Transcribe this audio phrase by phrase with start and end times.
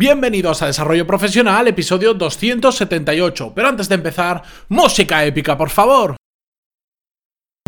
[0.00, 3.52] Bienvenidos a Desarrollo Profesional, episodio 278.
[3.54, 6.16] Pero antes de empezar, música épica, por favor.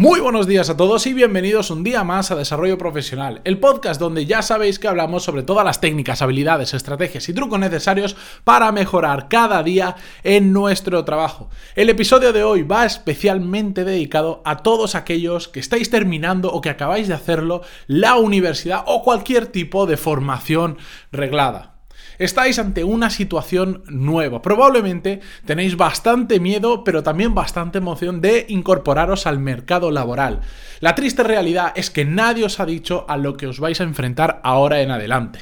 [0.00, 4.00] Muy buenos días a todos y bienvenidos un día más a Desarrollo Profesional, el podcast
[4.00, 8.72] donde ya sabéis que hablamos sobre todas las técnicas, habilidades, estrategias y trucos necesarios para
[8.72, 11.50] mejorar cada día en nuestro trabajo.
[11.74, 16.70] El episodio de hoy va especialmente dedicado a todos aquellos que estáis terminando o que
[16.70, 20.78] acabáis de hacerlo la universidad o cualquier tipo de formación
[21.10, 21.71] reglada.
[22.22, 24.42] Estáis ante una situación nueva.
[24.42, 30.42] Probablemente tenéis bastante miedo, pero también bastante emoción de incorporaros al mercado laboral.
[30.78, 33.82] La triste realidad es que nadie os ha dicho a lo que os vais a
[33.82, 35.40] enfrentar ahora en adelante.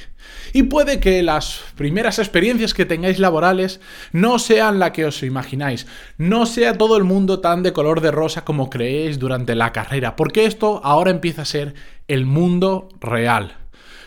[0.55, 5.87] Y puede que las primeras experiencias que tengáis laborales no sean la que os imagináis,
[6.17, 10.17] no sea todo el mundo tan de color de rosa como creéis durante la carrera,
[10.17, 11.75] porque esto ahora empieza a ser
[12.09, 13.60] el mundo real.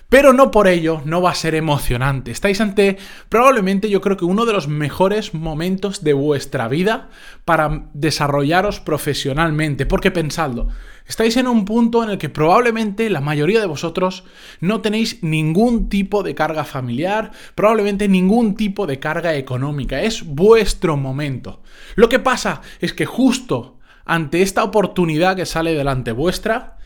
[0.10, 2.30] Pero no por ello no va a ser emocionante.
[2.30, 2.98] Estáis ante
[3.30, 7.10] probablemente yo creo que uno de los mejores momentos de vuestra vida
[7.46, 9.88] para desarrollaros profesionalmente.
[9.88, 10.68] Porque pensadlo,
[11.08, 14.24] estáis en un punto en el que probablemente la mayoría de vosotros
[14.60, 20.04] no tenéis ningún tipo de carga familiar, probablemente ningún tipo de carga económica.
[20.04, 21.64] Es vuestro momento.
[21.96, 26.78] Lo que pasa es que justo ante esta oportunidad que sale delante vuestra,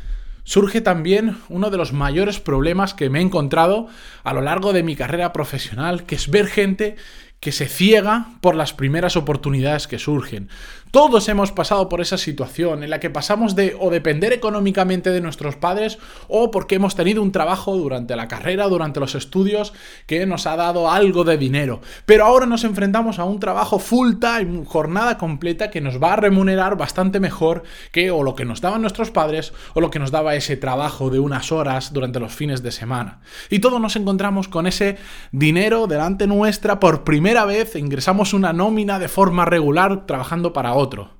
[0.47, 3.87] surge también uno de los mayores problemas que me he encontrado
[4.23, 6.95] a lo largo de mi carrera profesional, que es ver gente
[7.41, 10.47] que se ciega por las primeras oportunidades que surgen.
[10.91, 15.19] Todos hemos pasado por esa situación en la que pasamos de o depender económicamente de
[15.19, 15.97] nuestros padres
[16.29, 19.73] o porque hemos tenido un trabajo durante la carrera, durante los estudios,
[20.05, 21.81] que nos ha dado algo de dinero.
[22.05, 26.15] Pero ahora nos enfrentamos a un trabajo full time, jornada completa, que nos va a
[26.15, 30.11] remunerar bastante mejor que o lo que nos daban nuestros padres o lo que nos
[30.11, 33.19] daba ese trabajo de unas horas durante los fines de semana.
[33.49, 34.97] Y todos nos encontramos con ese
[35.31, 41.17] dinero delante nuestra por primera vez, ingresamos una nómina de forma regular trabajando para otro.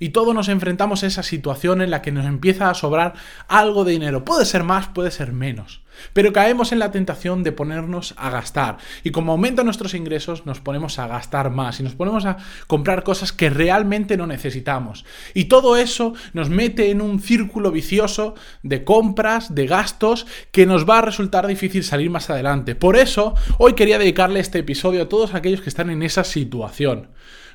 [0.00, 3.14] Y todos nos enfrentamos a esa situación en la que nos empieza a sobrar
[3.48, 4.24] algo de dinero.
[4.24, 5.82] Puede ser más, puede ser menos.
[6.12, 8.78] Pero caemos en la tentación de ponernos a gastar.
[9.02, 12.36] Y como aumentan nuestros ingresos, nos ponemos a gastar más y nos ponemos a
[12.68, 15.04] comprar cosas que realmente no necesitamos.
[15.34, 20.88] Y todo eso nos mete en un círculo vicioso de compras, de gastos, que nos
[20.88, 22.76] va a resultar difícil salir más adelante.
[22.76, 27.08] Por eso, hoy quería dedicarle este episodio a todos aquellos que están en esa situación.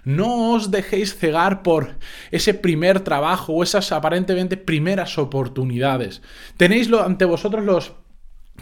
[0.04, 1.96] No os dejéis cegar por
[2.32, 6.22] ese primer trabajo o esas aparentemente primeras oportunidades.
[6.58, 7.94] Tenéis ante vosotros los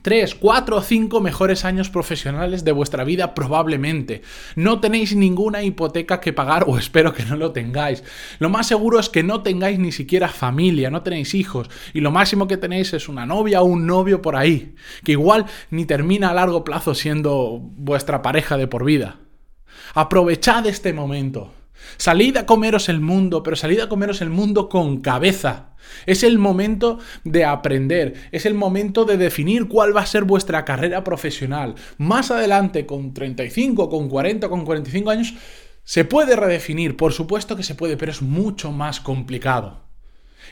[0.03, 4.24] 3, 4 o 5 mejores años profesionales de vuestra vida probablemente.
[4.56, 8.03] No tenéis ninguna hipoteca que pagar o espero que no lo tengáis.
[8.40, 12.09] Lo más seguro es que no tengáis ni siquiera familia, no tenéis hijos y lo
[12.09, 16.29] máximo que tenéis es una novia o un novio por ahí, que igual ni termina
[16.29, 19.18] a largo plazo siendo vuestra pareja de por vida.
[19.93, 21.51] Aprovechad este momento.
[21.97, 25.71] Salid a comeros el mundo, pero salid a comeros el mundo con cabeza.
[26.05, 30.63] Es el momento de aprender, es el momento de definir cuál va a ser vuestra
[30.63, 31.75] carrera profesional.
[31.97, 35.33] Más adelante, con 35, con 40, con 45 años,
[35.83, 39.81] se puede redefinir, por supuesto que se puede, pero es mucho más complicado.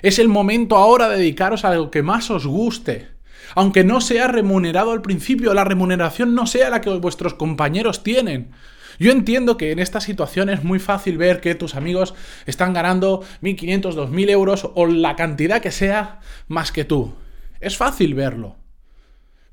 [0.02, 3.08] Es el momento ahora de dedicaros a lo que más os guste.
[3.56, 8.52] Aunque no sea remunerado al principio, la remuneración no sea la que vuestros compañeros tienen.
[9.00, 12.14] Yo entiendo que en esta situación es muy fácil ver que tus amigos
[12.46, 17.14] están ganando 1.500, 2.000 euros o la cantidad que sea más que tú.
[17.62, 18.58] Es fácil verlo.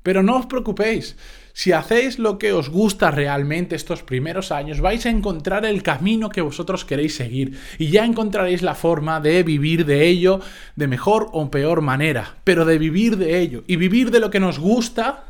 [0.07, 1.17] Pero no os preocupéis.
[1.51, 6.29] Si hacéis lo que os gusta realmente estos primeros años, vais a encontrar el camino
[6.29, 10.39] que vosotros queréis seguir y ya encontraréis la forma de vivir de ello
[10.77, 13.65] de mejor o peor manera, pero de vivir de ello.
[13.67, 15.25] Y vivir de lo que nos gusta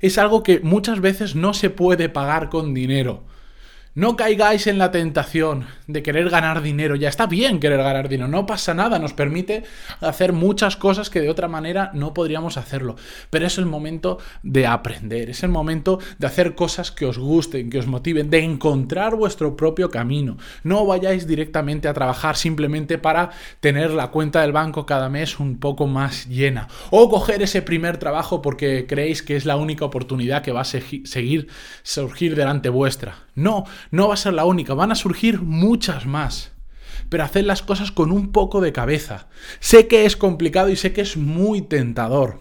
[0.00, 3.22] es algo que muchas veces no se puede pagar con dinero.
[3.96, 6.96] No caigáis en la tentación de querer ganar dinero.
[6.96, 9.64] Ya está bien querer ganar dinero, no pasa nada, nos permite
[10.02, 12.96] hacer muchas cosas que de otra manera no podríamos hacerlo.
[13.30, 17.70] Pero es el momento de aprender, es el momento de hacer cosas que os gusten,
[17.70, 20.36] que os motiven, de encontrar vuestro propio camino.
[20.62, 25.58] No vayáis directamente a trabajar simplemente para tener la cuenta del banco cada mes un
[25.58, 26.68] poco más llena.
[26.90, 30.64] O coger ese primer trabajo porque creéis que es la única oportunidad que va a
[30.64, 31.48] seguir
[31.82, 33.24] surgir delante vuestra.
[33.36, 36.52] No, no va a ser la única, van a surgir muchas más.
[37.08, 39.28] Pero haced las cosas con un poco de cabeza.
[39.60, 42.40] Sé que es complicado y sé que es muy tentador.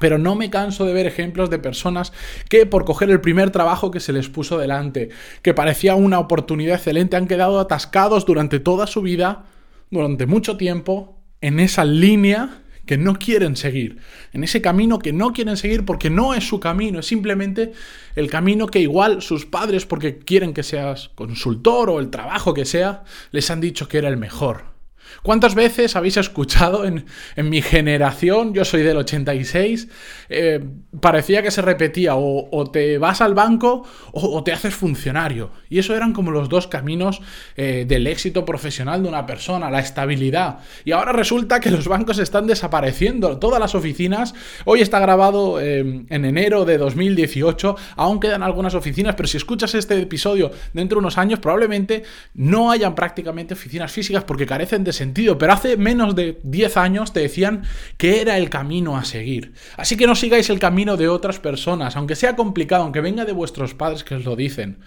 [0.00, 2.12] Pero no me canso de ver ejemplos de personas
[2.48, 5.10] que por coger el primer trabajo que se les puso delante,
[5.42, 9.46] que parecía una oportunidad excelente, han quedado atascados durante toda su vida,
[9.90, 13.98] durante mucho tiempo, en esa línea que no quieren seguir,
[14.32, 17.72] en ese camino que no quieren seguir porque no es su camino, es simplemente
[18.14, 22.64] el camino que igual sus padres, porque quieren que seas consultor o el trabajo que
[22.64, 24.73] sea, les han dicho que era el mejor.
[25.22, 27.04] ¿Cuántas veces habéis escuchado en,
[27.36, 29.88] mi generación, yo soy del 86,
[30.28, 30.64] eh,
[31.00, 35.50] parecía que se repetía o, te vas al banco o, te haces funcionario?
[35.68, 37.20] Y eso eran como los dos caminos
[37.56, 40.58] eh, del éxito profesional de una persona, la estabilidad.
[40.84, 44.34] Y ahora resulta que los bancos están desapareciendo, todas las oficinas,
[44.64, 49.74] hoy está grabado eh, en enero de 2018, aún quedan algunas oficinas, pero si escuchas
[49.74, 52.04] este episodio dentro de unos años, probablemente
[52.34, 57.12] no hayan prácticamente oficinas físicas porque carecen de sentido, pero hace menos de 10 años
[57.12, 57.64] te decían
[57.98, 59.52] que era el camino a seguir.
[59.76, 63.32] Así que no sigáis el camino de otras personas, aunque sea complicado, aunque venga de
[63.32, 64.78] vuestros padres que os lo dicen.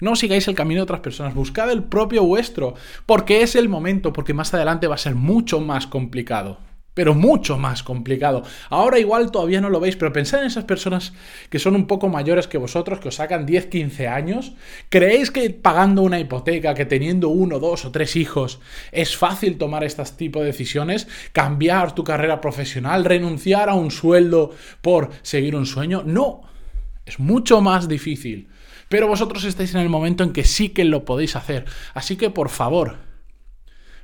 [0.00, 2.74] No sigáis el camino de otras personas, buscad el propio vuestro,
[3.06, 7.58] porque es el momento, porque más adelante va a ser mucho más complicado pero mucho
[7.58, 8.42] más complicado.
[8.68, 11.12] Ahora igual todavía no lo veis, pero pensad en esas personas
[11.48, 14.52] que son un poco mayores que vosotros, que os sacan 10, 15 años.
[14.88, 18.60] ¿Creéis que pagando una hipoteca, que teniendo uno, dos o tres hijos,
[18.92, 21.06] es fácil tomar este tipo de decisiones?
[21.32, 23.04] ¿Cambiar tu carrera profesional?
[23.04, 26.02] ¿Renunciar a un sueldo por seguir un sueño?
[26.04, 26.42] No,
[27.06, 28.48] es mucho más difícil.
[28.88, 31.64] Pero vosotros estáis en el momento en que sí que lo podéis hacer.
[31.94, 32.96] Así que por favor,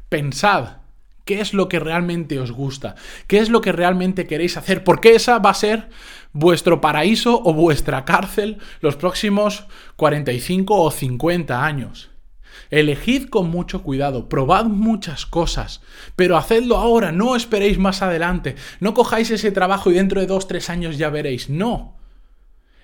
[0.08, 0.85] pensad
[1.26, 2.94] ¿Qué es lo que realmente os gusta?
[3.26, 4.84] ¿Qué es lo que realmente queréis hacer?
[4.84, 5.88] Porque esa va a ser
[6.32, 12.10] vuestro paraíso o vuestra cárcel los próximos 45 o 50 años.
[12.70, 15.82] Elegid con mucho cuidado, probad muchas cosas,
[16.14, 20.68] pero hacedlo ahora, no esperéis más adelante, no cojáis ese trabajo y dentro de 2-3
[20.70, 21.95] años ya veréis, no.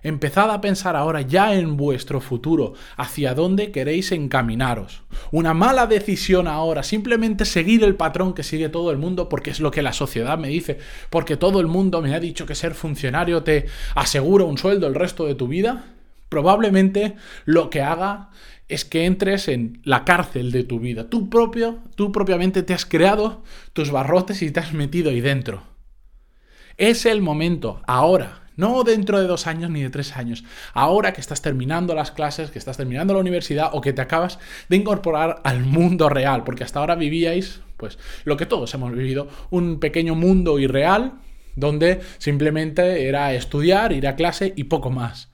[0.02, 5.02] Empezad a pensar ahora ya en vuestro futuro, hacia dónde queréis encaminaros.
[5.31, 9.60] Una mala decisión ahora, simplemente seguir el patrón que sigue todo el mundo porque es
[9.60, 10.78] lo que la sociedad me dice,
[11.08, 14.94] porque todo el mundo me ha dicho que ser funcionario te asegura un sueldo el
[14.94, 15.84] resto de tu vida,
[16.28, 17.14] probablemente
[17.44, 18.31] lo que haga
[18.69, 21.10] es que entres en la cárcel de tu vida.
[21.10, 25.62] Tú propio, tú propiamente te has creado tus barrotes y te has metido ahí dentro.
[26.78, 30.44] Es el momento, ahora, no dentro de dos años ni de tres años.
[30.75, 34.38] Ahora que estás terminando las clases, que estás terminando la universidad o que te acabas
[34.69, 39.28] de incorporar al mundo real, porque hasta ahora vivíais, pues, lo que todos hemos vivido,
[39.50, 41.14] un pequeño mundo irreal
[41.54, 45.31] donde simplemente era estudiar, ir a clase y poco más.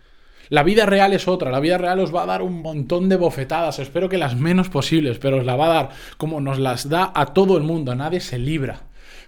[0.50, 3.16] La vida real es otra, la vida real os va a dar un montón de
[3.16, 6.88] bofetadas, espero que las menos posibles, pero os la va a dar como nos las
[6.88, 8.84] da a todo el mundo, nadie se libra.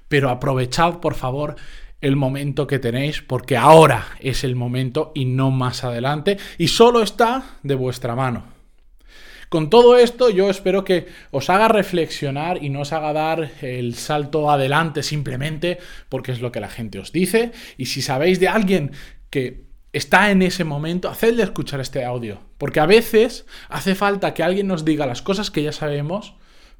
[0.08, 1.56] Pero aprovechad, por favor,
[2.00, 7.02] el momento que tenéis, porque ahora es el momento y no más adelante, y solo
[7.02, 8.44] está de vuestra mano.
[9.50, 13.96] Con todo esto yo espero que os haga reflexionar y no os haga dar el
[13.96, 17.50] salto adelante simplemente porque es lo que la gente os dice.
[17.76, 18.92] Y si sabéis de alguien
[19.28, 22.38] que está en ese momento, hacedle escuchar este audio.
[22.58, 26.34] Porque a veces hace falta que alguien nos diga las cosas que ya sabemos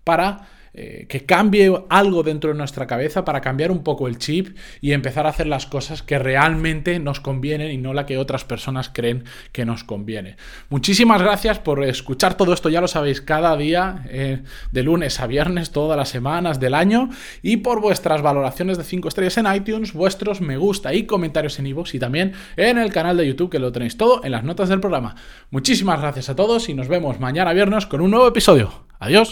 [0.05, 4.57] para eh, que cambie algo dentro de nuestra cabeza para cambiar un poco el chip
[4.81, 8.45] y empezar a hacer las cosas que realmente nos convienen y no la que otras
[8.45, 10.37] personas creen que nos conviene.
[10.69, 15.27] Muchísimas gracias por escuchar todo esto, ya lo sabéis, cada día, eh, de lunes a
[15.27, 17.11] viernes, todas las semanas del año,
[17.43, 21.67] y por vuestras valoraciones de 5 estrellas en iTunes, vuestros me gusta y comentarios en
[21.67, 24.69] iVoox y también en el canal de YouTube, que lo tenéis todo en las notas
[24.69, 25.17] del programa.
[25.51, 28.85] Muchísimas gracias a todos y nos vemos mañana viernes con un nuevo episodio.
[29.01, 29.29] Adiós.